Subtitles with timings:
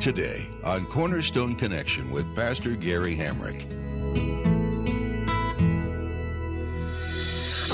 [0.00, 3.60] Today on Cornerstone Connection with Pastor Gary Hamrick.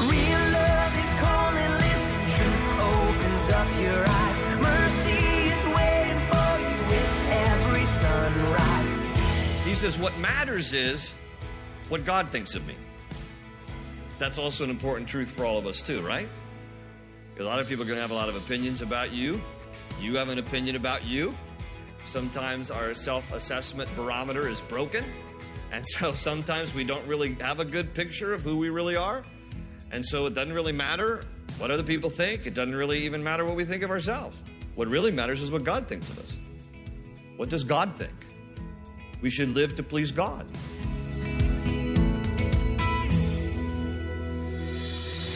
[0.09, 4.39] Real love is calling, listen, truth opens up your eyes.
[4.63, 9.67] Mercy is waiting for you with every sunrise.
[9.67, 11.13] He says, What matters is
[11.89, 12.77] what God thinks of me.
[14.19, 16.29] That's also an important truth for all of us, too, right?
[17.39, 19.41] A lot of people are going to have a lot of opinions about you.
[20.01, 21.35] You have an opinion about you.
[22.07, 25.05] Sometimes our self assessment barometer is broken.
[25.73, 29.23] And so sometimes we don't really have a good picture of who we really are.
[29.91, 31.23] And so it doesn't really matter
[31.59, 32.47] what other people think.
[32.47, 34.37] It doesn't really even matter what we think of ourselves.
[34.75, 36.35] What really matters is what God thinks of us.
[37.37, 38.13] What does God think?
[39.21, 40.47] We should live to please God.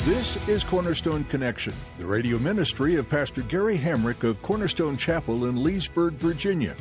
[0.06, 5.64] This is Cornerstone Connection, the radio ministry of Pastor Gary Hamrick of Cornerstone Chapel in
[5.64, 6.76] Leesburg, Virginia.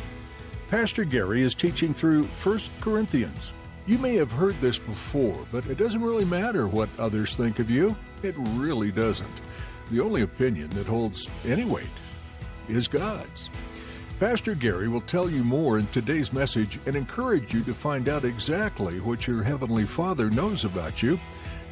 [0.69, 3.51] Pastor Gary is teaching through 1 Corinthians.
[3.87, 7.67] You may have heard this before, but it doesn't really matter what others think of
[7.67, 7.95] you.
[8.21, 9.41] It really doesn't.
[9.89, 11.87] The only opinion that holds any weight
[12.69, 13.49] is God's.
[14.19, 18.23] Pastor Gary will tell you more in today's message and encourage you to find out
[18.23, 21.19] exactly what your Heavenly Father knows about you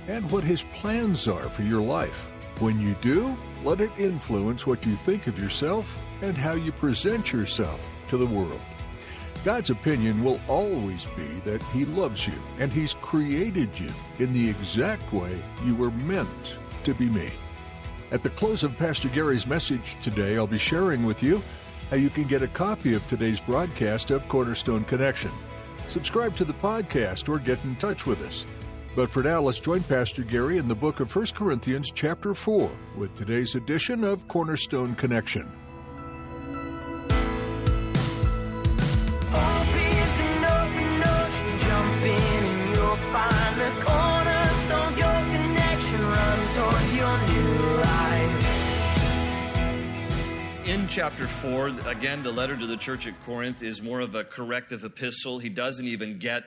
[0.07, 2.27] and what His plans are for your life.
[2.59, 7.31] When you do, let it influence what you think of yourself and how you present
[7.31, 7.79] yourself
[8.09, 8.59] to the world.
[9.43, 14.49] God's opinion will always be that He loves you and He's created you in the
[14.49, 16.55] exact way you were meant
[16.85, 17.33] to be made.
[18.11, 21.41] At the close of Pastor Gary's message today, I'll be sharing with you
[21.89, 25.31] how you can get a copy of today's broadcast of Cornerstone Connection.
[25.87, 28.45] Subscribe to the podcast or get in touch with us.
[28.95, 32.69] But for now, let's join Pastor Gary in the book of 1 Corinthians, chapter 4,
[32.95, 35.51] with today's edition of Cornerstone Connection.
[39.31, 44.97] Opens an open ocean, jump in and you'll find the cornerstones.
[44.99, 48.29] Your connection run towards your new life.
[50.67, 54.23] In chapter 4, again, the letter to the church at Corinth is more of a
[54.23, 55.39] corrective epistle.
[55.39, 56.43] He doesn't even get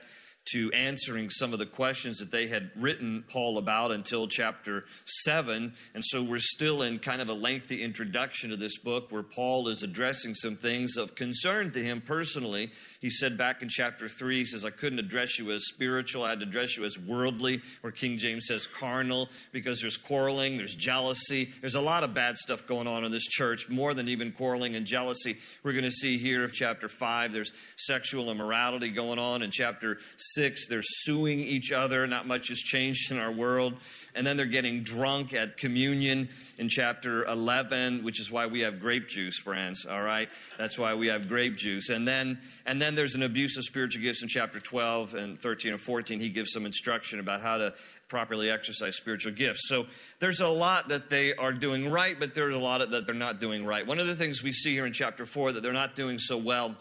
[0.53, 5.73] to answering some of the questions that they had written Paul about until chapter 7.
[5.93, 9.67] And so we're still in kind of a lengthy introduction to this book where Paul
[9.67, 12.71] is addressing some things of concern to him personally.
[13.01, 16.29] He said back in chapter 3, he says, I couldn't address you as spiritual, I
[16.31, 20.75] had to address you as worldly, or King James says carnal, because there's quarreling, there's
[20.75, 21.53] jealousy.
[21.61, 24.75] There's a lot of bad stuff going on in this church, more than even quarreling
[24.75, 25.37] and jealousy.
[25.63, 29.41] We're going to see here in chapter 5, there's sexual immorality going on.
[29.41, 29.97] In chapter
[30.37, 32.05] 6, they're suing each other.
[32.05, 33.73] Not much has changed in our world.
[34.13, 38.79] And then they're getting drunk at communion in chapter 11, which is why we have
[38.79, 39.85] grape juice, friends.
[39.85, 40.29] All right?
[40.57, 41.89] That's why we have grape juice.
[41.89, 45.73] And then, and then there's an abuse of spiritual gifts in chapter 12 and 13
[45.73, 46.19] and 14.
[46.19, 47.73] He gives some instruction about how to
[48.07, 49.67] properly exercise spiritual gifts.
[49.67, 49.85] So
[50.19, 53.39] there's a lot that they are doing right, but there's a lot that they're not
[53.39, 53.85] doing right.
[53.85, 56.37] One of the things we see here in chapter 4 that they're not doing so
[56.37, 56.75] well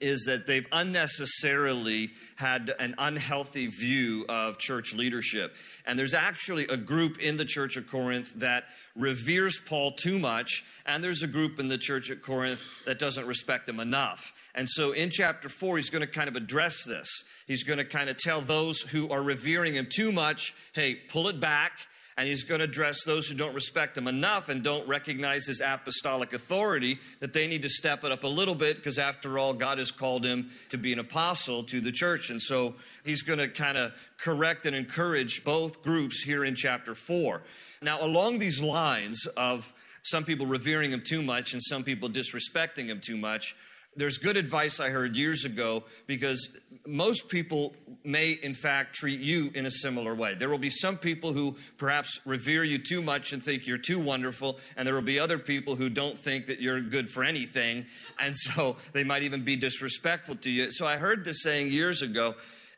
[0.00, 5.54] is that they've unnecessarily had an unhealthy view of church leadership.
[5.86, 8.64] And there's actually a group in the church of Corinth that
[8.94, 13.26] reveres Paul too much, and there's a group in the church at Corinth that doesn't
[13.26, 14.32] respect him enough.
[14.54, 17.08] And so in chapter 4, he's going to kind of address this.
[17.46, 21.28] He's going to kind of tell those who are revering him too much, hey, pull
[21.28, 21.72] it back
[22.16, 25.60] and he's going to address those who don't respect him enough and don't recognize his
[25.60, 29.52] apostolic authority that they need to step it up a little bit because after all
[29.52, 32.30] god has called him to be an apostle to the church.
[32.30, 32.74] And so
[33.04, 37.42] he's going to kind of correct and encourage both groups here in chapter 4
[37.82, 39.70] now along these lines of
[40.02, 43.54] some people revering him too much and some people disrespecting him too much
[43.96, 46.48] there's good advice I heard years ago because
[46.86, 50.34] most people may, in fact, treat you in a similar way.
[50.34, 53.98] There will be some people who perhaps revere you too much and think you're too
[53.98, 57.86] wonderful, and there will be other people who don't think that you're good for anything,
[58.18, 60.70] and so they might even be disrespectful to you.
[60.70, 62.34] So I heard this saying years ago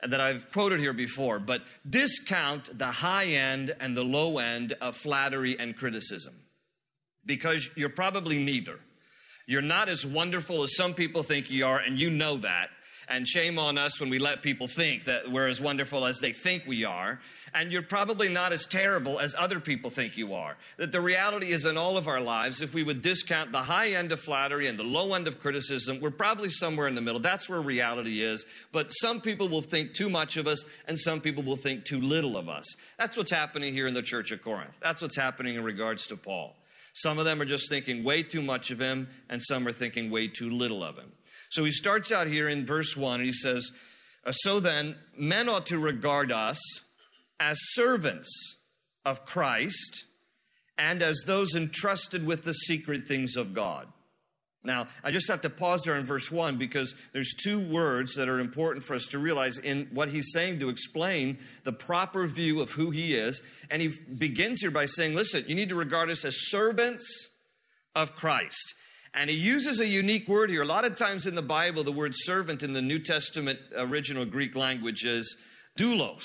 [0.07, 4.97] that I've quoted here before, but discount the high end and the low end of
[4.97, 6.35] flattery and criticism
[7.27, 8.79] because you're probably neither.
[9.49, 12.69] You're not as wonderful as some people think you are, and you know that.
[13.09, 16.33] And shame on us when we let people think that we're as wonderful as they
[16.33, 17.19] think we are.
[17.55, 20.59] And you're probably not as terrible as other people think you are.
[20.77, 23.93] That the reality is in all of our lives, if we would discount the high
[23.93, 27.19] end of flattery and the low end of criticism, we're probably somewhere in the middle.
[27.19, 28.45] That's where reality is.
[28.71, 32.03] But some people will think too much of us, and some people will think too
[32.03, 32.67] little of us.
[32.99, 34.75] That's what's happening here in the church of Corinth.
[34.83, 36.55] That's what's happening in regards to Paul.
[37.03, 40.11] Some of them are just thinking way too much of him, and some are thinking
[40.11, 41.13] way too little of him.
[41.51, 43.71] So he starts out here in verse 1, and he says,
[44.25, 46.59] "Uh, So then, men ought to regard us
[47.39, 48.29] as servants
[49.05, 50.05] of Christ
[50.77, 53.93] and as those entrusted with the secret things of God.
[54.65, 58.29] Now, I just have to pause there in verse 1 because there's two words that
[58.29, 62.61] are important for us to realize in what he's saying to explain the proper view
[62.61, 63.41] of who he is.
[63.71, 67.29] And he begins here by saying, listen, you need to regard us as servants
[67.95, 68.75] of Christ.
[69.15, 70.63] And he uses a unique word here.
[70.63, 74.25] A lot of times in the Bible, the word servant in the New Testament original
[74.25, 75.37] Greek language is
[75.79, 76.25] doulos.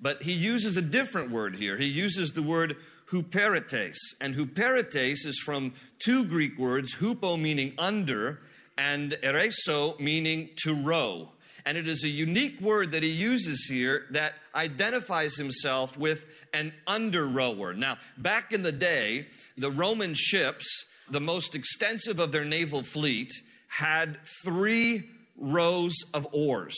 [0.00, 1.76] But he uses a different word here.
[1.76, 2.76] He uses the word
[3.12, 3.98] huperites.
[4.20, 8.40] And huperites is from two Greek words, hupo meaning under,
[8.78, 11.28] and ereso meaning to row.
[11.64, 16.72] And it is a unique word that he uses here that identifies himself with an
[16.86, 17.72] under rower.
[17.72, 20.66] Now, back in the day, the Roman ships,
[21.08, 23.30] the most extensive of their naval fleet,
[23.68, 26.76] had three rows of oars.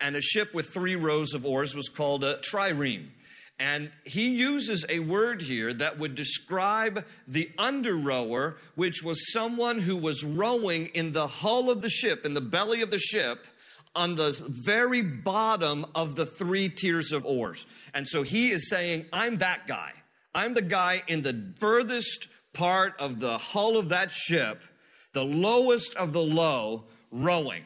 [0.00, 3.08] And a ship with three rows of oars was called a trireme.
[3.58, 9.80] And he uses a word here that would describe the under rower, which was someone
[9.80, 13.44] who was rowing in the hull of the ship, in the belly of the ship,
[13.96, 17.66] on the very bottom of the three tiers of oars.
[17.94, 19.92] And so he is saying, I'm that guy.
[20.32, 24.62] I'm the guy in the furthest part of the hull of that ship,
[25.14, 27.64] the lowest of the low, rowing.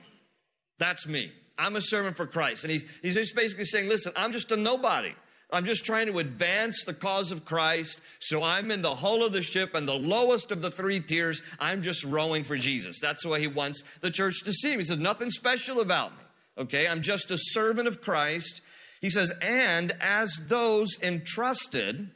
[0.79, 1.33] That's me.
[1.59, 2.65] I'm a servant for Christ.
[2.65, 5.13] And he's, he's just basically saying, listen, I'm just a nobody.
[5.53, 8.01] I'm just trying to advance the cause of Christ.
[8.21, 11.43] So I'm in the hull of the ship and the lowest of the three tiers.
[11.61, 12.99] I'm just rowing for Jesus.
[13.01, 14.79] That's the way he wants the church to see him.
[14.79, 16.25] He says, nothing special about me.
[16.59, 16.89] Okay.
[16.89, 18.63] I'm just a servant of Christ.
[19.01, 22.11] He says, and as those entrusted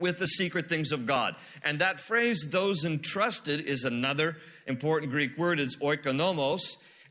[0.00, 1.36] with the secret things of God.
[1.62, 4.36] And that phrase, those entrusted, is another
[4.66, 5.60] important Greek word.
[5.60, 6.62] It's oikonomos,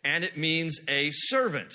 [0.04, 1.72] and it means a servant.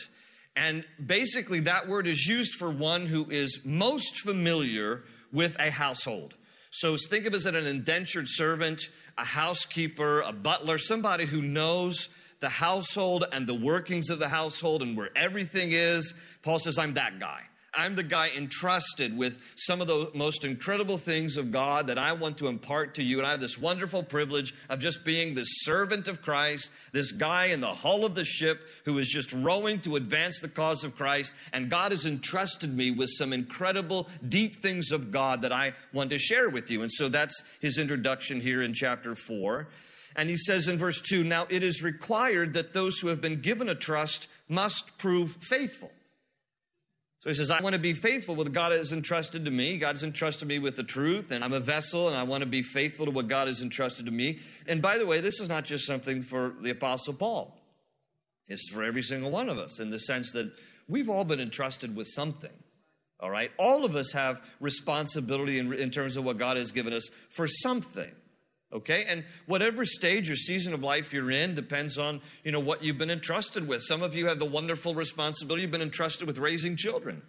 [0.57, 5.03] And basically, that word is used for one who is most familiar
[5.33, 6.35] with a household.
[6.71, 8.83] So think of it as an indentured servant,
[9.19, 12.09] a housekeeper, a butler, somebody who knows
[12.41, 16.15] the household and the workings of the household and where everything is.
[16.43, 17.43] Paul says, I'm that guy.
[17.77, 22.13] I'm the guy entrusted with some of the most incredible things of God that I
[22.13, 23.19] want to impart to you.
[23.19, 27.47] And I have this wonderful privilege of just being the servant of Christ, this guy
[27.47, 30.97] in the hull of the ship who is just rowing to advance the cause of
[30.97, 31.33] Christ.
[31.53, 36.11] And God has entrusted me with some incredible, deep things of God that I want
[36.11, 36.83] to share with you.
[36.83, 39.69] And so that's his introduction here in chapter 4.
[40.17, 43.41] And he says in verse 2 Now it is required that those who have been
[43.41, 45.91] given a trust must prove faithful.
[47.25, 49.79] So he says, I want to be faithful with what God has entrusted to me.
[49.79, 52.47] God has entrusted me with the truth, and I'm a vessel, and I want to
[52.47, 54.41] be faithful to what God has entrusted to me.
[54.67, 57.59] And by the way, this is not just something for the Apostle Paul,
[58.49, 60.53] it's for every single one of us in the sense that
[60.87, 62.53] we've all been entrusted with something.
[63.21, 63.51] All right?
[63.59, 67.49] All of us have responsibility in, in terms of what God has given us for
[67.49, 68.13] something
[68.75, 69.05] okay?
[69.09, 72.99] And whatever stage or season of life you're in depends on you know what you've
[72.99, 73.83] been entrusted with.
[73.83, 77.23] Some of you have the wonderful responsibility you've been entrusted with raising children.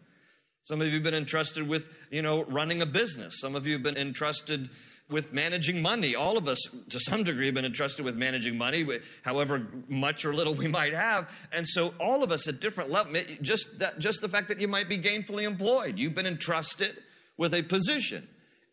[0.64, 3.40] Some of you have been entrusted with you know running a business.
[3.40, 4.70] Some of you have been entrusted
[5.10, 6.16] with managing money.
[6.16, 6.60] All of us
[6.90, 8.86] to some degree have been entrusted with managing money
[9.22, 11.30] however much or little we might have.
[11.52, 14.68] And so all of us at different levels just that just the fact that you
[14.68, 16.98] might be gainfully employed you've been entrusted
[17.38, 18.28] with a position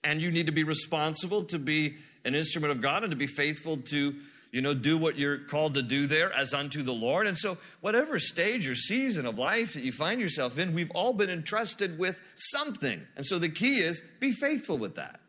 [0.05, 3.27] and you need to be responsible to be an instrument of God and to be
[3.27, 4.15] faithful to,
[4.51, 7.27] you know, do what you're called to do there as unto the Lord.
[7.27, 11.13] And so, whatever stage or season of life that you find yourself in, we've all
[11.13, 13.03] been entrusted with something.
[13.17, 15.21] And so, the key is be faithful with that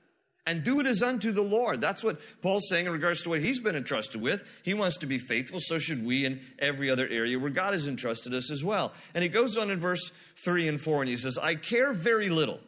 [0.45, 1.79] and do it as unto the Lord.
[1.79, 4.43] That's what Paul's saying in regards to what he's been entrusted with.
[4.63, 7.87] He wants to be faithful, so should we in every other area where God has
[7.87, 8.91] entrusted us as well.
[9.13, 10.11] And he goes on in verse
[10.43, 12.59] 3 and 4 and he says, I care very little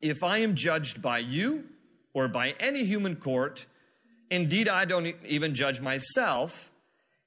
[0.00, 1.64] if I am judged by you
[2.16, 3.66] or by any human court.
[4.30, 6.70] Indeed, I don't even judge myself.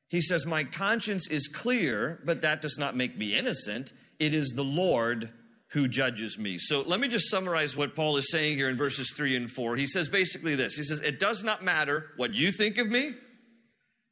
[0.07, 3.93] He says, My conscience is clear, but that does not make me innocent.
[4.17, 5.29] It is the Lord
[5.67, 6.57] who judges me.
[6.57, 9.75] So let me just summarize what Paul is saying here in verses 3 and 4.
[9.75, 13.13] He says basically this He says, It does not matter what you think of me,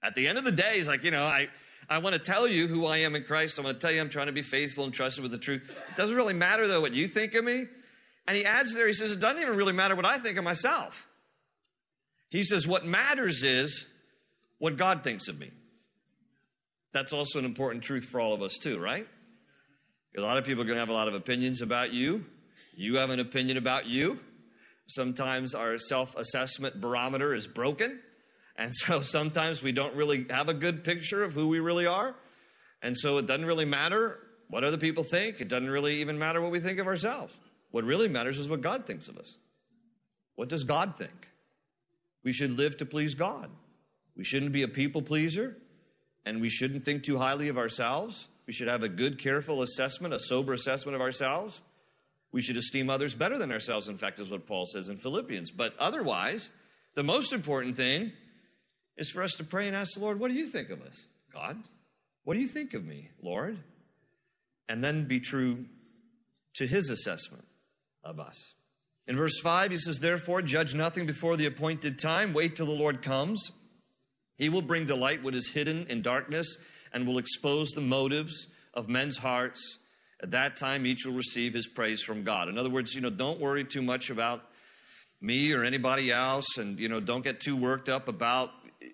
[0.04, 1.48] At the end of the day, he's like, you know, I,
[1.90, 3.58] I want to tell you who I am in Christ.
[3.58, 5.64] I want to tell you I'm trying to be faithful and trusted with the truth.
[5.90, 7.66] It doesn't really matter, though, what you think of me.
[8.28, 10.44] And he adds there, he says, it doesn't even really matter what I think of
[10.44, 11.08] myself.
[12.30, 13.86] He says, what matters is
[14.58, 15.52] what God thinks of me.
[16.92, 19.08] That's also an important truth for all of us, too, right?
[20.18, 22.26] A lot of people are going to have a lot of opinions about you.
[22.76, 24.20] You have an opinion about you.
[24.88, 28.00] Sometimes our self assessment barometer is broken.
[28.58, 32.16] And so sometimes we don't really have a good picture of who we really are.
[32.82, 34.20] And so it doesn't really matter
[34.50, 35.40] what other people think.
[35.40, 37.34] It doesn't really even matter what we think of ourselves.
[37.78, 39.36] What really matters is what God thinks of us.
[40.34, 41.28] What does God think?
[42.24, 43.52] We should live to please God.
[44.16, 45.56] We shouldn't be a people pleaser,
[46.26, 48.30] and we shouldn't think too highly of ourselves.
[48.48, 51.62] We should have a good, careful assessment, a sober assessment of ourselves.
[52.32, 55.52] We should esteem others better than ourselves, in fact, is what Paul says in Philippians.
[55.52, 56.50] But otherwise,
[56.96, 58.12] the most important thing
[58.98, 61.06] is for us to pray and ask the Lord, What do you think of us?
[61.32, 61.62] God,
[62.24, 63.60] what do you think of me, Lord?
[64.68, 65.66] And then be true
[66.56, 67.47] to his assessment
[68.08, 68.56] of us.
[69.06, 72.34] In verse 5, he says, Therefore, judge nothing before the appointed time.
[72.34, 73.52] Wait till the Lord comes.
[74.38, 76.58] He will bring to light what is hidden in darkness
[76.94, 79.80] and will expose the motives of men's hearts.
[80.22, 82.50] At that time, each will receive his praise from God.
[82.50, 84.44] In other words, you know, don't worry too much about
[85.22, 88.52] me or anybody else, and, you know, don't get too worked up about,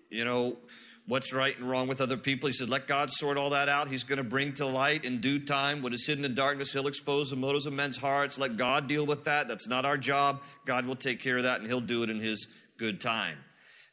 [0.09, 0.57] you know,
[1.05, 2.47] what's right and wrong with other people.
[2.47, 3.89] He said, let God sort all that out.
[3.89, 6.71] He's going to bring to light in due time what is hidden in darkness.
[6.71, 8.37] He'll expose the motives of men's hearts.
[8.37, 9.47] Let God deal with that.
[9.47, 10.41] That's not our job.
[10.65, 13.37] God will take care of that, and he'll do it in his good time.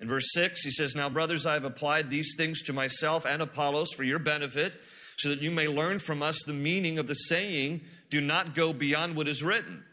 [0.01, 3.43] In verse 6, he says, Now, brothers, I have applied these things to myself and
[3.43, 4.73] Apollos for your benefit,
[5.17, 8.73] so that you may learn from us the meaning of the saying, Do not go
[8.73, 9.85] beyond what is written.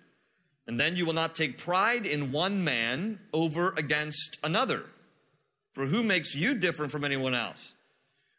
[0.68, 4.84] And then you will not take pride in one man over against another.
[5.78, 7.76] For who makes you different from anyone else?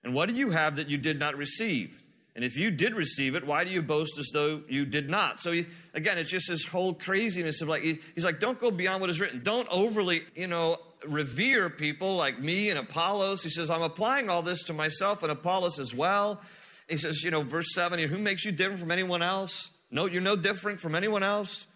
[0.02, 2.02] And what do you have that you did not receive?
[2.34, 5.38] And if you did receive it, why do you boast as though you did not?
[5.38, 8.72] So he, again, it's just this whole craziness of like, he, he's like, don't go
[8.72, 9.40] beyond what is written.
[9.44, 13.44] Don't overly, you know, revere people like me and Apollos.
[13.44, 16.40] He says, I'm applying all this to myself and Apollos as well.
[16.88, 19.70] He says, you know, verse 7, who makes you different from anyone else?
[19.92, 21.68] No, you're no different from anyone else.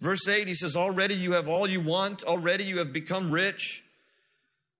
[0.00, 2.22] Verse 8, he says, already you have all you want.
[2.22, 3.82] Already you have become rich.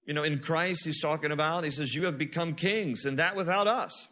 [0.04, 3.36] You know, in Christ, he's talking about, he says, you have become kings, and that
[3.36, 4.08] without us.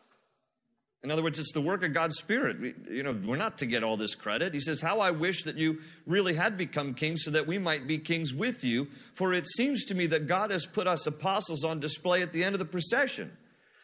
[1.03, 2.61] In other words, it's the work of God's Spirit.
[2.61, 4.53] We, you know, we're not to get all this credit.
[4.53, 7.87] He says, How I wish that you really had become kings so that we might
[7.87, 8.89] be kings with you.
[9.15, 12.45] For it seems to me that God has put us apostles on display at the
[12.45, 13.35] end of the procession,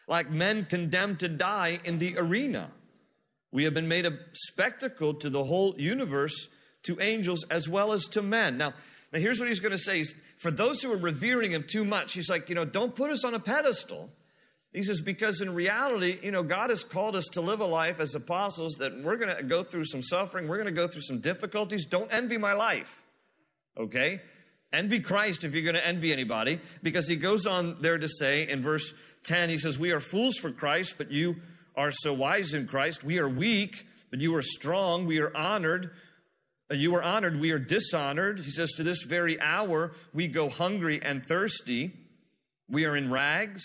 [0.06, 2.70] like men condemned to die in the arena.
[3.50, 6.48] We have been made a spectacle to the whole universe,
[6.82, 8.58] to angels as well as to men.
[8.58, 8.74] Now,
[9.16, 9.96] now here's what he's going to say.
[9.96, 13.10] He's, for those who are revering him too much, he's like, you know, don't put
[13.10, 14.10] us on a pedestal.
[14.74, 17.98] He says, because in reality, you know, God has called us to live a life
[17.98, 21.00] as apostles that we're going to go through some suffering, we're going to go through
[21.00, 21.86] some difficulties.
[21.86, 23.02] Don't envy my life,
[23.78, 24.20] okay?
[24.70, 28.46] Envy Christ if you're going to envy anybody, because he goes on there to say
[28.46, 28.92] in verse
[29.24, 31.36] 10, he says, We are fools for Christ, but you
[31.74, 33.02] are so wise in Christ.
[33.02, 35.06] We are weak, but you are strong.
[35.06, 35.92] We are honored.
[36.70, 38.40] Uh, You are honored, we are dishonored.
[38.40, 41.92] He says, To this very hour, we go hungry and thirsty.
[42.68, 43.62] We are in rags.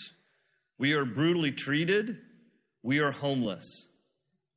[0.78, 2.18] We are brutally treated.
[2.82, 3.88] We are homeless.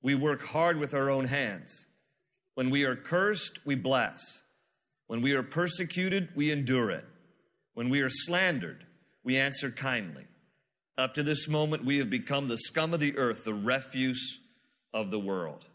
[0.01, 1.85] We work hard with our own hands.
[2.55, 4.21] When we are cursed, we bless.
[5.07, 7.05] When we are persecuted, we endure it.
[7.73, 8.85] When we are slandered,
[9.23, 10.25] we answer kindly.
[10.97, 14.39] Up to this moment, we have become the scum of the earth, the refuse
[14.93, 15.65] of the world.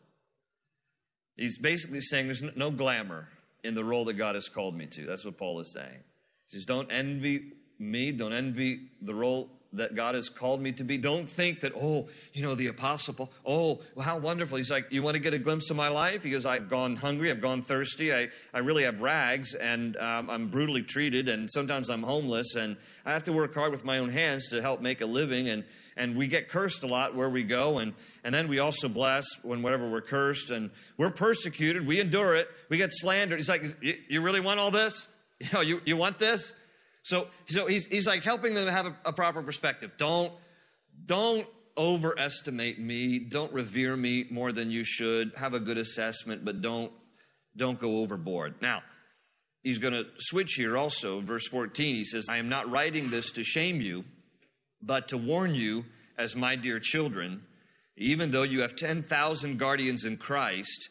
[1.37, 3.29] He's basically saying there's no glamour
[3.63, 5.07] in the role that God has called me to.
[5.07, 6.03] That's what Paul is saying.
[6.49, 10.85] He says, Don't envy me, don't envy the role that God has called me to
[10.85, 10.99] be.
[10.99, 14.59] Don't think that, oh, you know, the apostle Paul, oh, well, how wonderful.
[14.59, 16.25] He's like, you want to get a glimpse of my life?
[16.25, 20.29] He goes, I've gone hungry, I've gone thirsty, I, I really have rags, and um,
[20.29, 23.99] I'm brutally treated, and sometimes I'm homeless, and I have to work hard with my
[23.99, 25.65] own hands to help make a living, and,
[25.97, 29.27] and we get cursed a lot where we go, and, and then we also bless
[29.43, 33.39] when whenever we're cursed, and we're persecuted, we endure it, we get slandered.
[33.39, 35.07] He's like, you, you really want all this?
[35.41, 36.53] You know, you, you want this?
[37.03, 39.93] So, so he's, he's like helping them have a, a proper perspective.
[39.97, 40.33] Don't,
[41.07, 43.19] don't overestimate me.
[43.19, 45.33] Don't revere me more than you should.
[45.37, 46.93] Have a good assessment, but don't,
[47.57, 48.55] don't go overboard.
[48.61, 48.83] Now,
[49.63, 51.21] he's going to switch here also.
[51.21, 54.05] Verse 14, he says, I am not writing this to shame you,
[54.83, 55.85] but to warn you
[56.19, 57.43] as my dear children,
[57.97, 60.91] even though you have 10,000 guardians in Christ,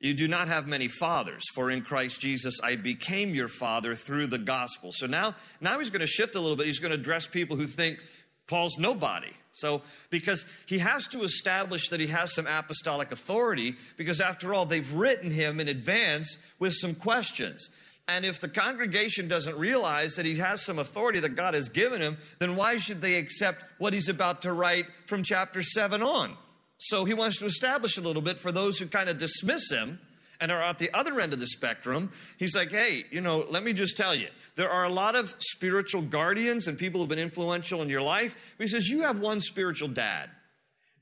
[0.00, 4.28] you do not have many fathers, for in Christ Jesus I became your father through
[4.28, 4.92] the gospel.
[4.92, 6.66] So now, now he's going to shift a little bit.
[6.66, 7.98] He's going to address people who think
[8.46, 9.32] Paul's nobody.
[9.52, 14.64] So, because he has to establish that he has some apostolic authority, because after all,
[14.64, 17.68] they've written him in advance with some questions.
[18.08, 22.00] And if the congregation doesn't realize that he has some authority that God has given
[22.00, 26.36] him, then why should they accept what he's about to write from chapter 7 on?
[26.82, 30.00] So he wants to establish a little bit for those who kind of dismiss him
[30.40, 32.10] and are at the other end of the spectrum.
[32.38, 35.34] He's like, hey, you know, let me just tell you, there are a lot of
[35.40, 38.34] spiritual guardians and people who've been influential in your life.
[38.56, 40.30] But he says, you have one spiritual dad.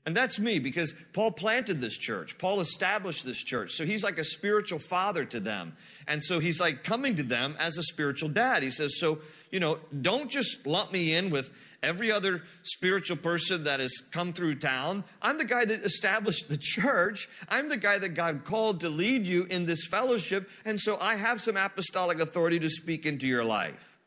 [0.05, 2.37] And that's me because Paul planted this church.
[2.37, 3.73] Paul established this church.
[3.73, 5.75] So he's like a spiritual father to them.
[6.07, 8.63] And so he's like coming to them as a spiritual dad.
[8.63, 9.19] He says, So,
[9.51, 11.51] you know, don't just lump me in with
[11.83, 15.03] every other spiritual person that has come through town.
[15.21, 17.29] I'm the guy that established the church.
[17.47, 20.49] I'm the guy that God called to lead you in this fellowship.
[20.65, 23.97] And so I have some apostolic authority to speak into your life.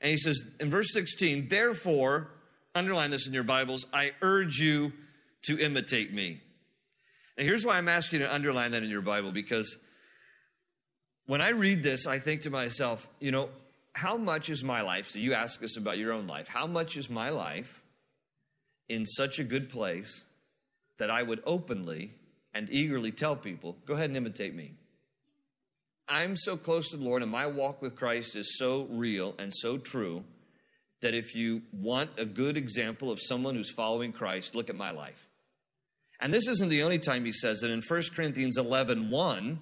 [0.00, 2.30] And he says in verse 16, Therefore,
[2.74, 4.92] underline this in your Bibles, I urge you
[5.42, 6.40] to imitate me.
[7.36, 9.76] And here's why I'm asking you to underline that in your Bible because
[11.26, 13.48] when I read this, I think to myself, you know,
[13.94, 15.10] how much is my life?
[15.10, 16.48] So you ask us about your own life.
[16.48, 17.82] How much is my life
[18.88, 20.24] in such a good place
[20.98, 22.12] that I would openly
[22.54, 24.72] and eagerly tell people, go ahead and imitate me?
[26.08, 29.52] I'm so close to the Lord and my walk with Christ is so real and
[29.54, 30.24] so true
[31.00, 34.90] that if you want a good example of someone who's following Christ, look at my
[34.90, 35.28] life.
[36.22, 37.70] And this isn't the only time he says it.
[37.70, 39.60] In 1 Corinthians 11 1,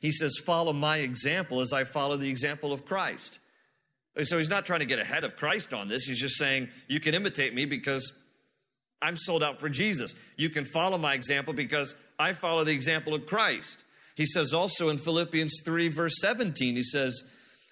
[0.00, 3.38] he says, Follow my example as I follow the example of Christ.
[4.22, 6.04] So he's not trying to get ahead of Christ on this.
[6.04, 8.10] He's just saying, You can imitate me because
[9.02, 10.14] I'm sold out for Jesus.
[10.36, 13.84] You can follow my example because I follow the example of Christ.
[14.14, 17.22] He says also in Philippians 3, verse 17, he says,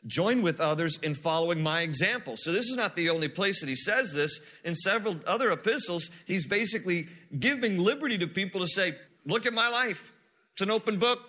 [0.08, 2.36] Join with others in following my example.
[2.36, 4.40] So, this is not the only place that he says this.
[4.64, 9.68] In several other epistles, he's basically giving liberty to people to say, Look at my
[9.68, 10.12] life.
[10.54, 11.20] It's an open book.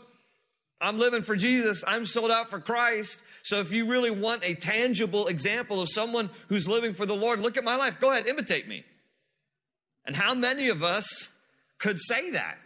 [0.82, 1.84] I'm living for Jesus.
[1.86, 3.20] I'm sold out for Christ.
[3.44, 7.42] So if you really want a tangible example of someone who's living for the Lord,
[7.42, 8.00] look at my life.
[8.00, 8.86] Go ahead, imitate me.
[10.06, 11.28] And how many of us
[11.80, 12.58] could say that?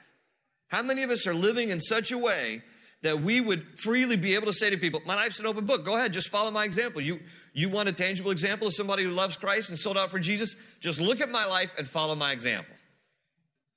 [0.67, 2.61] How many of us are living in such a way
[3.03, 5.85] that we would freely be able to say to people, My life's an open book.
[5.85, 7.01] Go ahead, just follow my example.
[7.01, 7.19] You,
[7.53, 10.55] you want a tangible example of somebody who loves Christ and sold out for Jesus?
[10.79, 12.75] Just look at my life and follow my example.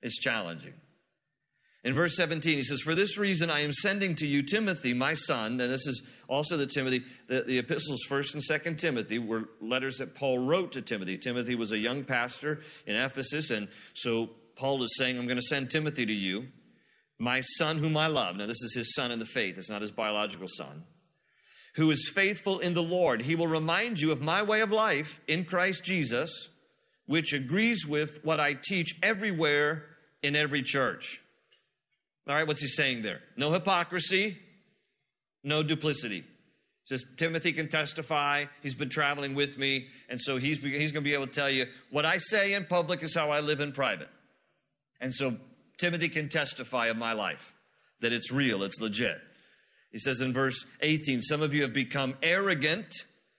[0.01, 0.73] It's challenging.
[1.83, 5.13] In verse 17, he says, For this reason I am sending to you Timothy, my
[5.13, 5.59] son.
[5.61, 9.97] And this is also the Timothy, the, the epistles, 1st and 2nd Timothy, were letters
[9.97, 11.17] that Paul wrote to Timothy.
[11.17, 13.51] Timothy was a young pastor in Ephesus.
[13.51, 16.47] And so Paul is saying, I'm going to send Timothy to you,
[17.19, 18.35] my son whom I love.
[18.35, 20.83] Now, this is his son in the faith, it's not his biological son.
[21.75, 23.21] Who is faithful in the Lord.
[23.21, 26.49] He will remind you of my way of life in Christ Jesus,
[27.05, 29.83] which agrees with what I teach everywhere
[30.23, 31.21] in every church.
[32.27, 33.21] All right, what's he saying there?
[33.37, 34.37] No hypocrisy,
[35.43, 36.23] no duplicity.
[36.83, 38.45] Says Timothy can testify.
[38.63, 41.49] He's been traveling with me, and so he's he's going to be able to tell
[41.49, 44.09] you what I say in public is how I live in private.
[44.99, 45.35] And so
[45.77, 47.53] Timothy can testify of my life
[48.01, 49.19] that it's real, it's legit.
[49.91, 52.93] He says in verse 18, some of you have become arrogant.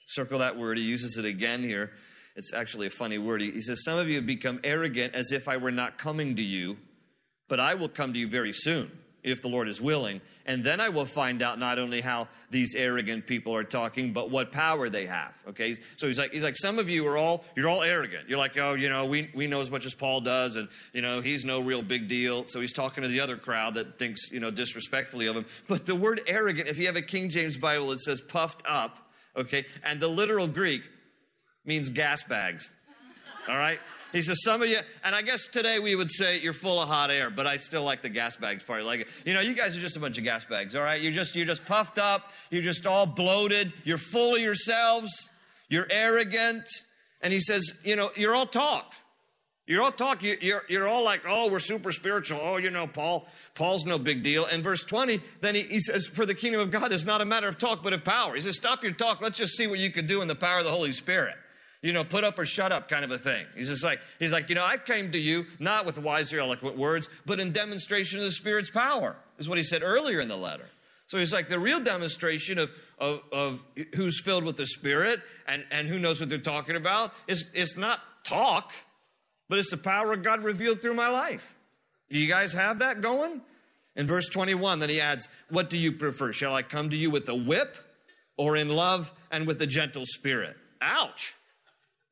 [0.07, 0.79] Circle that word.
[0.79, 1.93] He uses it again here.
[2.35, 3.43] It's actually a funny word.
[3.43, 6.43] He says, Some of you have become arrogant as if I were not coming to
[6.43, 6.79] you
[7.49, 8.91] but I will come to you very soon,
[9.23, 10.21] if the Lord is willing.
[10.47, 14.31] And then I will find out not only how these arrogant people are talking, but
[14.31, 15.35] what power they have.
[15.49, 15.75] Okay?
[15.97, 18.29] So he's like, he's like, some of you are all, you're all arrogant.
[18.29, 21.03] You're like, oh, you know, we, we know as much as Paul does, and, you
[21.03, 22.47] know, he's no real big deal.
[22.47, 25.47] So he's talking to the other crowd that thinks, you know, disrespectfully of him.
[25.69, 28.97] But the word arrogant, if you have a King James Bible, it says puffed up.
[29.37, 29.67] Okay?
[29.85, 30.83] And the literal Greek
[31.65, 32.71] means gas bags.
[33.49, 33.81] All right?
[34.13, 36.89] He says, some of you, and I guess today we would say you're full of
[36.89, 38.85] hot air, but I still like the gas bags part.
[38.85, 41.01] Like, you know, you guys are just a bunch of gas bags, all right?
[41.01, 42.31] You're just, you're just puffed up.
[42.51, 43.73] You're just all bloated.
[43.85, 45.29] You're full of yourselves.
[45.69, 46.65] You're arrogant.
[47.21, 48.93] And he says, you know, you're all talk.
[49.67, 50.23] You're all talk.
[50.23, 52.41] You're, you're all like, oh, we're super spiritual.
[52.43, 54.47] Oh, you know, Paul, Paul's no big deal.
[54.47, 57.27] And verse 20, then he, he says, for the kingdom of God is not a
[57.27, 58.35] matter of talk, but of power.
[58.35, 59.21] He says, stop your talk.
[59.21, 61.35] Let's just see what you can do in the power of the Holy Spirit
[61.83, 63.47] you know, put up or shut up kind of a thing.
[63.57, 66.41] He's just like, he's like, you know, I came to you not with wise or
[66.41, 70.29] eloquent words, but in demonstration of the Spirit's power, is what he said earlier in
[70.29, 70.67] the letter.
[71.07, 73.65] So he's like, the real demonstration of, of, of
[73.95, 77.77] who's filled with the Spirit and, and who knows what they're talking about is, is
[77.77, 78.73] not talk,
[79.49, 81.55] but it's the power of God revealed through my life.
[82.11, 83.41] Do you guys have that going?
[83.97, 86.33] In verse 21, then he adds, What do you prefer?
[86.33, 87.77] Shall I come to you with a whip
[88.37, 90.57] or in love and with a gentle spirit?
[90.81, 91.35] Ouch.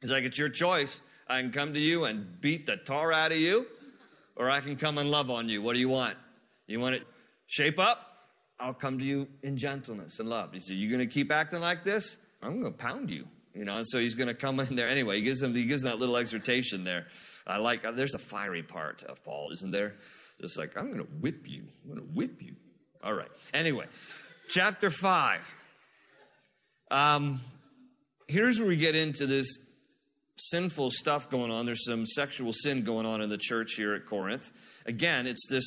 [0.00, 1.00] He's like, it's your choice.
[1.28, 3.66] I can come to you and beat the tar out of you,
[4.36, 5.62] or I can come and love on you.
[5.62, 6.16] What do you want?
[6.66, 7.02] You want to
[7.46, 8.02] shape up?
[8.58, 10.52] I'll come to you in gentleness and love.
[10.52, 12.16] He said, You going to keep acting like this?
[12.42, 13.26] I'm going to pound you.
[13.54, 15.16] You know, and so he's going to come in there anyway.
[15.16, 17.06] He gives him, he gives him that little exhortation there.
[17.46, 19.94] I like, uh, there's a fiery part of Paul, isn't there?
[20.40, 21.62] Just like, I'm going to whip you.
[21.84, 22.54] I'm going to whip you.
[23.02, 23.28] All right.
[23.54, 23.86] Anyway,
[24.50, 25.54] chapter 5.
[26.90, 27.40] Um,
[28.28, 29.65] here's where we get into this
[30.36, 31.66] sinful stuff going on.
[31.66, 34.50] There's some sexual sin going on in the church here at Corinth.
[34.86, 35.64] Again, it's this,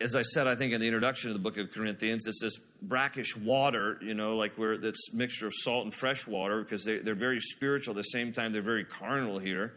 [0.00, 2.58] as I said, I think in the introduction of the book of Corinthians, it's this
[2.82, 6.98] brackish water, you know, like where that's mixture of salt and fresh water because they,
[6.98, 9.74] they're very spiritual at the same time they're very carnal here.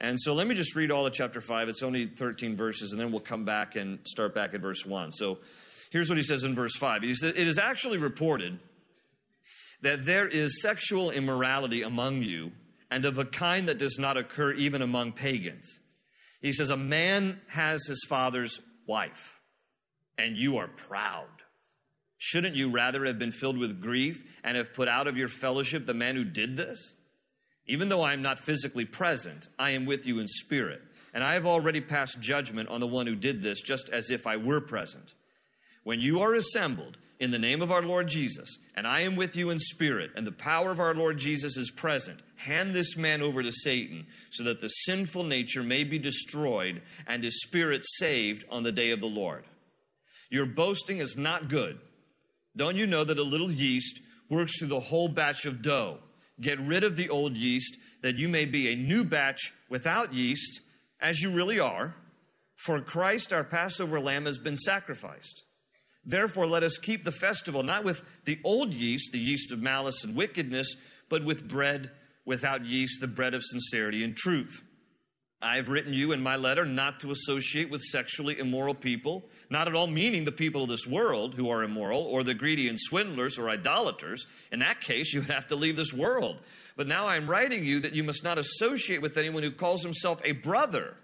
[0.00, 1.68] And so let me just read all of chapter 5.
[1.68, 5.12] It's only 13 verses, and then we'll come back and start back at verse 1.
[5.12, 5.38] So
[5.90, 7.02] here's what he says in verse 5.
[7.02, 8.58] He says, It is actually reported
[9.82, 12.50] that there is sexual immorality among you,
[12.92, 15.80] and of a kind that does not occur even among pagans.
[16.42, 19.40] He says, A man has his father's wife,
[20.18, 21.26] and you are proud.
[22.18, 25.86] Shouldn't you rather have been filled with grief and have put out of your fellowship
[25.86, 26.94] the man who did this?
[27.66, 30.82] Even though I am not physically present, I am with you in spirit,
[31.14, 34.26] and I have already passed judgment on the one who did this, just as if
[34.26, 35.14] I were present.
[35.82, 39.36] When you are assembled in the name of our Lord Jesus, and I am with
[39.36, 43.22] you in spirit, and the power of our Lord Jesus is present, hand this man
[43.22, 48.44] over to Satan, so that the sinful nature may be destroyed and his spirit saved
[48.50, 49.44] on the day of the Lord.
[50.30, 51.78] Your boasting is not good.
[52.56, 56.00] Don't you know that a little yeast works through the whole batch of dough?
[56.40, 60.60] Get rid of the old yeast, that you may be a new batch without yeast,
[60.98, 61.94] as you really are.
[62.56, 65.44] For Christ, our Passover lamb, has been sacrificed.
[66.04, 70.02] Therefore, let us keep the festival not with the old yeast, the yeast of malice
[70.04, 70.74] and wickedness,
[71.08, 71.90] but with bread
[72.24, 74.62] without yeast, the bread of sincerity and truth.
[75.40, 79.66] I have written you in my letter not to associate with sexually immoral people, not
[79.66, 82.78] at all meaning the people of this world who are immoral, or the greedy and
[82.78, 84.26] swindlers or idolaters.
[84.52, 86.38] In that case, you would have to leave this world.
[86.76, 89.82] But now I am writing you that you must not associate with anyone who calls
[89.82, 90.94] himself a brother,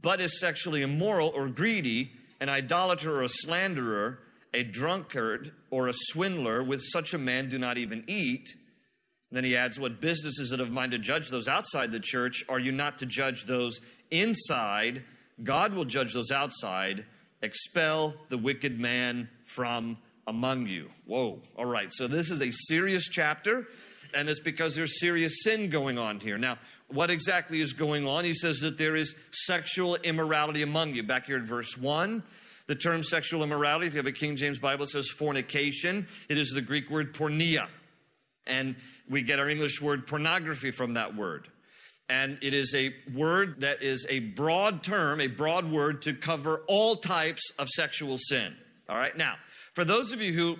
[0.00, 4.18] but is sexually immoral or greedy, an idolater or a slanderer,
[4.52, 6.62] a drunkard or a swindler.
[6.62, 8.48] With such a man, do not even eat.
[9.30, 12.44] Then he adds, What business is it of mine to judge those outside the church?
[12.48, 15.04] Are you not to judge those inside?
[15.42, 17.04] God will judge those outside.
[17.42, 20.88] Expel the wicked man from among you.
[21.06, 21.40] Whoa.
[21.56, 21.92] All right.
[21.92, 23.66] So this is a serious chapter,
[24.14, 26.38] and it's because there's serious sin going on here.
[26.38, 26.58] Now,
[26.92, 28.24] what exactly is going on?
[28.24, 31.02] He says that there is sexual immorality among you.
[31.02, 32.22] Back here in verse 1.
[32.66, 36.06] The term sexual immorality, if you have a King James Bible, says fornication.
[36.28, 37.66] It is the Greek word porneia.
[38.46, 38.76] And
[39.08, 41.48] we get our English word pornography from that word.
[42.08, 46.62] And it is a word that is a broad term, a broad word to cover
[46.66, 48.56] all types of sexual sin.
[48.88, 49.16] All right.
[49.16, 49.34] Now,
[49.74, 50.56] for those of you who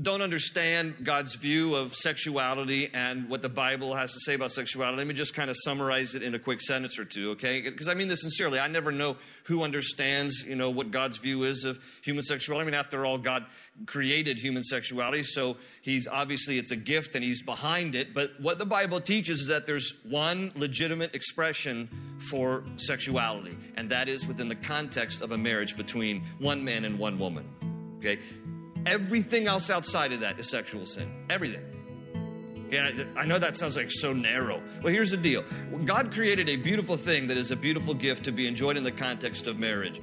[0.00, 4.98] don't understand God's view of sexuality and what the Bible has to say about sexuality,
[4.98, 7.60] let me just kind of summarize it in a quick sentence or two, okay?
[7.60, 8.58] Because I mean this sincerely.
[8.58, 12.62] I never know who understands, you know, what God's view is of human sexuality.
[12.62, 13.46] I mean, after all, God
[13.86, 18.14] created human sexuality, so He's obviously it's a gift and He's behind it.
[18.14, 24.08] But what the Bible teaches is that there's one legitimate expression for sexuality, and that
[24.08, 27.48] is within the context of a marriage between one man and one woman.
[27.98, 28.18] Okay?
[28.86, 31.10] Everything else outside of that is sexual sin.
[31.30, 31.62] Everything.
[32.70, 34.60] Yeah, I know that sounds like so narrow.
[34.82, 35.44] Well, here's the deal
[35.84, 38.92] God created a beautiful thing that is a beautiful gift to be enjoyed in the
[38.92, 40.00] context of marriage.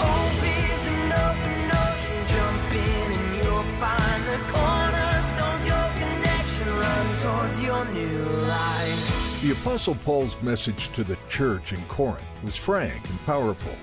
[0.00, 5.66] Open an open ocean, jump in and you'll find the cornerstones.
[5.66, 9.42] Your connection run towards your new life.
[9.42, 13.74] The Apostle Paul's message to the church in Corinth was frank and powerful.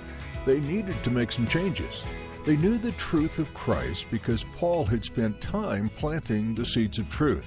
[0.46, 2.04] They needed to make some changes.
[2.48, 7.10] They knew the truth of Christ because Paul had spent time planting the seeds of
[7.10, 7.46] truth.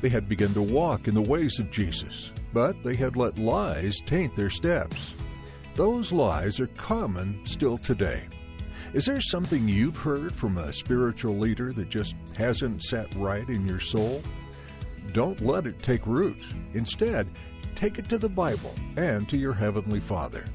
[0.00, 4.00] They had begun to walk in the ways of Jesus, but they had let lies
[4.00, 5.12] taint their steps.
[5.74, 8.22] Those lies are common still today.
[8.94, 13.68] Is there something you've heard from a spiritual leader that just hasn't sat right in
[13.68, 14.22] your soul?
[15.12, 16.42] Don't let it take root.
[16.72, 17.28] Instead,
[17.74, 20.46] take it to the Bible and to your Heavenly Father.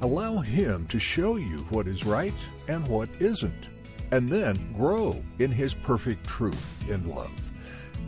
[0.00, 2.34] Allow Him to show you what is right
[2.72, 3.68] and what isn't,
[4.10, 7.30] and then grow in His perfect truth in love.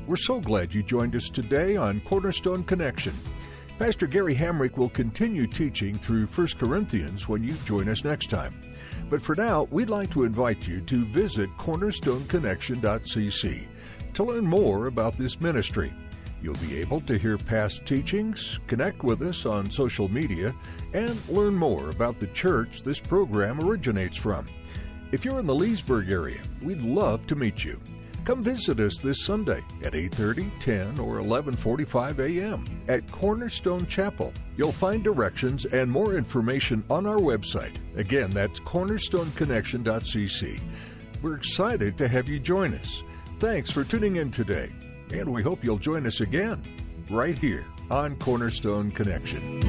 [0.07, 3.13] We're so glad you joined us today on Cornerstone Connection.
[3.79, 8.55] Pastor Gary Hamrick will continue teaching through 1 Corinthians when you join us next time.
[9.11, 13.67] But for now, we'd like to invite you to visit cornerstoneconnection.cc
[14.15, 15.93] to learn more about this ministry.
[16.45, 20.55] You'll be able to hear past teachings, connect with us on social media,
[20.93, 24.45] and learn more about the church this program originates from.
[25.11, 27.81] If you're in the Leesburg area, we'd love to meet you.
[28.27, 32.63] Come visit us this Sunday at 8:30, 10, or 11:45 a.m.
[32.89, 34.31] at Cornerstone Chapel.
[34.59, 37.77] You'll find directions and more information on our website.
[37.97, 40.61] Again, that's cornerstoneconnection.cc.
[41.23, 43.03] We're excited to have you join us.
[43.39, 44.69] Thanks for tuning in today,
[45.13, 46.63] and we hope you'll join us again
[47.11, 49.61] right here on Cornerstone Connection.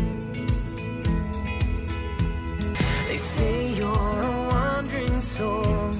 [3.07, 5.91] They say you're a wandering soul,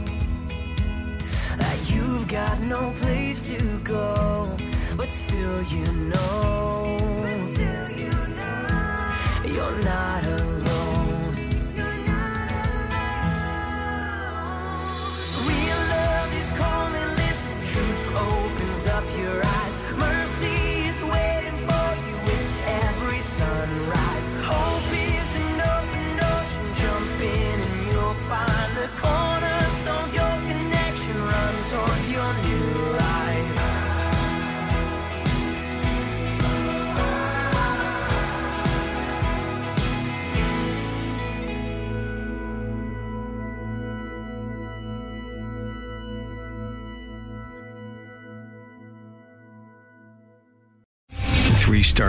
[1.58, 4.58] that you've got no place to go,
[4.96, 6.98] but still you know,
[9.46, 10.65] you're not alone.